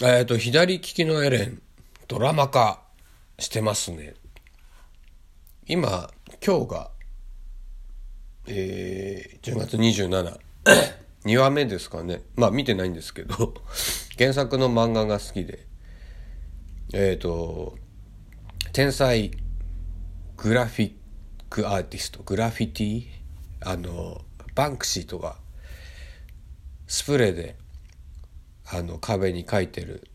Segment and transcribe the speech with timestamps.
[0.00, 1.60] えっ、と、左利きのエレン、
[2.06, 2.80] ドラマ化
[3.36, 4.14] してますね。
[5.66, 6.08] 今、
[6.44, 6.90] 今日が、
[8.46, 10.38] えー、10月27、
[11.26, 12.22] 2話目ですかね。
[12.36, 13.54] まあ見てないんですけど、
[14.16, 15.66] 原作の漫画が好きで、
[16.92, 17.76] えっ、と、
[18.72, 19.32] 天才
[20.36, 20.92] グラフィッ
[21.50, 23.06] クアーティスト、グラフィティ？
[23.62, 24.24] あの、
[24.54, 25.40] バンクシーとか、
[26.86, 27.56] スプレーで
[28.70, 30.08] あの壁に書いてる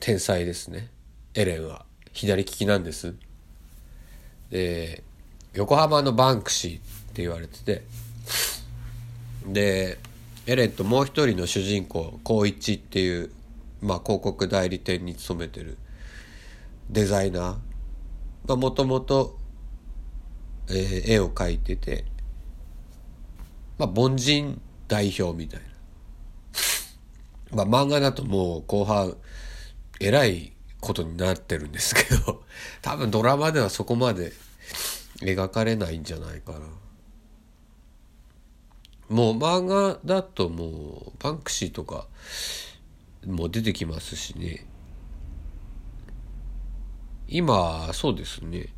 [0.00, 0.90] 天才ですね。
[1.34, 1.84] エレンは。
[2.12, 3.14] 左利きなんです。
[4.50, 5.04] で
[5.52, 6.80] 横浜のバンクシーっ
[7.12, 7.82] て言われてて。
[9.46, 9.98] で
[10.46, 13.30] エレンともう一人の主人公光一っていう、
[13.82, 15.76] まあ、広告代理店に勤めてる
[16.88, 18.48] デザイナー。
[18.48, 19.36] がもともと
[20.70, 22.06] 絵を描いてて。
[23.76, 25.66] まあ凡人代表みたいな。
[27.52, 29.16] まあ漫画だともう後半、
[30.00, 32.42] えらいことになってるんですけど、
[32.82, 34.32] 多分ドラマではそこまで
[35.20, 36.60] 描かれないんじゃないかな。
[39.08, 42.06] もう漫画だともうバンクシーとか
[43.24, 44.66] も出てきますしね。
[47.26, 48.68] 今、そうですね。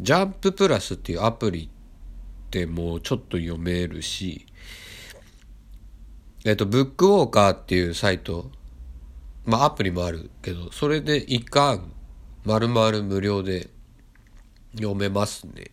[0.00, 4.46] ジャンププラスっていうアプリってもうちょっと読めるし、
[6.44, 8.50] えっと、ブックウォーカーっていうサイト、
[9.44, 11.92] まあアプリもあるけど、それで一巻、
[12.44, 13.68] 丸々無料で
[14.74, 15.70] 読めますね。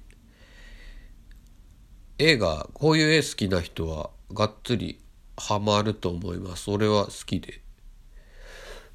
[2.18, 5.00] 映画、こういう絵好きな人は、がっつり
[5.38, 6.70] ハマると思います。
[6.70, 7.62] 俺は好きで。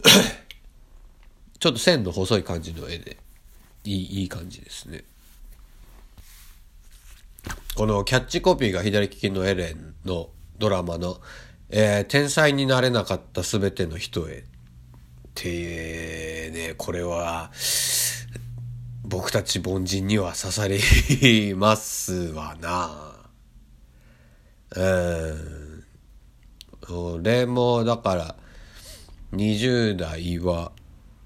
[1.58, 3.16] ちょっと線の細い感じの絵で、
[3.84, 5.04] いい、いい感じですね。
[7.74, 10.28] このキャッチコピーが左利きのエレンの
[10.58, 11.20] ドラマの
[11.74, 14.40] えー、天才になれなかったすべての人へ。
[14.40, 14.44] っ
[15.32, 17.50] てね、これは、
[19.04, 23.14] 僕たち凡人には刺さりますわな。
[24.76, 25.84] うん。
[26.90, 28.36] 俺も、だから、
[29.32, 30.72] 20代は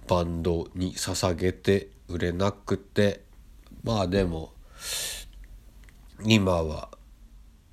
[0.07, 3.25] バンドに捧げて売れなくて、
[3.83, 4.53] まあでも、
[6.25, 6.91] 今は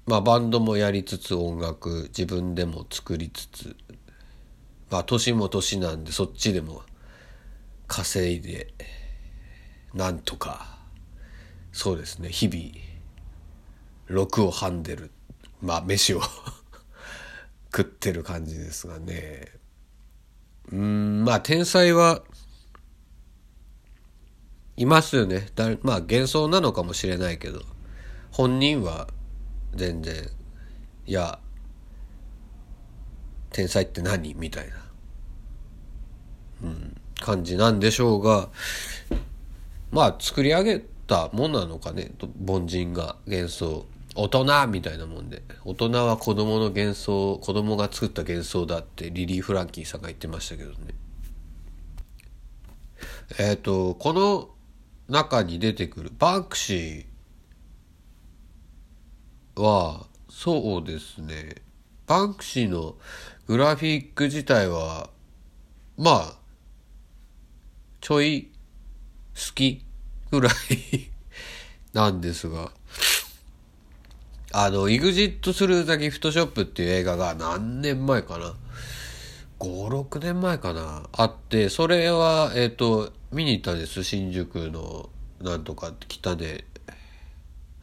[0.06, 3.76] まあバンドもやりつつ音楽自分でも作りつつ
[4.90, 6.82] まあ年も年なんでそっちでも
[7.88, 8.74] 稼いで
[9.94, 10.78] なんとか
[11.72, 15.12] そうですね日々6をはんでる
[15.62, 16.22] まあ飯を
[17.76, 19.48] 食ってる感じですがね。
[20.72, 22.22] うんまあ天才は
[24.78, 25.50] いますよね。
[25.56, 27.62] だまあ幻想なのかもしれないけど
[28.32, 29.08] 本人は
[29.76, 30.30] 全然。
[31.06, 31.40] いや
[33.52, 34.34] 天才って何？
[34.36, 34.76] みたいな、
[36.64, 38.50] うん、感じなんでしょうが
[39.92, 42.12] まあ作り上げたもんなのかね。
[42.46, 43.86] 凡人が幻想
[44.16, 45.42] 大人みたいなもんで。
[45.66, 50.78] 大人は子供の幻想子供が作った幻想だってリリー・フランキーさんが言ってましたけどね。
[53.40, 54.50] えっ、ー、とこの
[55.10, 57.06] 中に出てくるバンクシー
[59.56, 61.56] は、そうですね。
[62.08, 62.96] バンクシーの
[63.48, 65.10] グラフィック自体は、
[65.98, 66.34] まあ、
[68.02, 68.52] ちょい
[69.36, 69.86] 好き
[70.32, 70.54] ぐらい
[71.94, 72.72] なんですが、
[74.52, 78.54] あの、イグジット・スルー・ザ・ギフト・ショップっていう映画が何年前かな
[79.60, 81.10] ?5、6年前かな？
[81.12, 84.04] あって、それは、えっ、ー、と、見に行ったんです。
[84.04, 85.10] 新宿の、
[85.42, 86.66] なんとか北で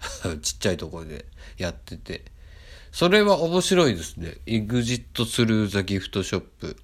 [0.43, 2.25] ちっちゃいところでやってて。
[2.93, 4.39] それは面白いですね。
[4.47, 6.77] exit through the gift shop。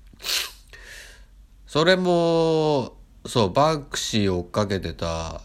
[1.67, 2.97] それも、
[3.27, 5.43] そう、バンクシーを追っかけてた、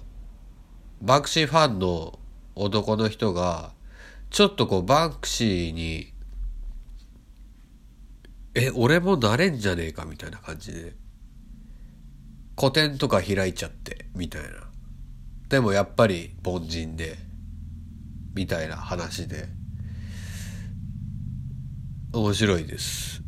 [1.02, 2.20] バンクシーファンの
[2.56, 3.74] 男の人が、
[4.30, 6.14] ちょっとこう、バンクシーに、
[8.54, 10.94] え、俺もなれんじゃねえかみたいな感じで、
[12.56, 14.50] 個展とか開いちゃって、みたいな。
[15.50, 17.18] でもやっぱり凡人で、
[18.34, 19.48] みたいな話で。
[22.14, 23.22] 面白いです。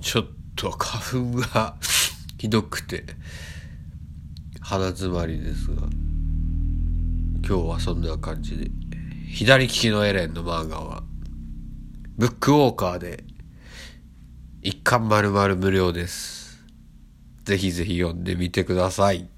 [0.00, 0.26] ちょっ
[0.56, 1.76] と花粉が
[2.38, 3.04] ひどくて
[4.60, 5.82] 鼻詰まりですが。
[7.46, 8.70] 今日はそんな感じで。
[9.28, 11.04] 左利きのエレンの漫画は
[12.16, 13.22] ブックウォーカーで
[14.62, 16.64] 一巻丸々無料です。
[17.44, 19.28] ぜひぜひ読んでみてください。